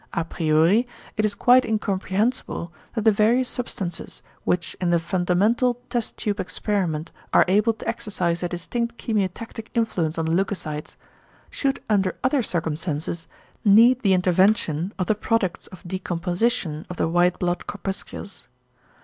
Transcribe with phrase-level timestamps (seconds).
[0.15, 6.17] À priori it is quite incomprehensible that the various substances, which in the fundamental test
[6.17, 10.95] tube experiment are able to exercise a distinct chemiotactic influence on the leucocytes,
[11.51, 13.27] should under other circumstances
[13.63, 18.47] need the intervention of the products of decomposition of the white blood corpuscles.